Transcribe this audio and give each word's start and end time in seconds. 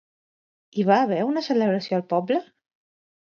Hi 0.79 0.85
va 0.87 0.97
haver 1.01 1.19
una 1.33 1.43
celebració 1.49 1.99
al 1.99 2.05
poble? 2.15 2.41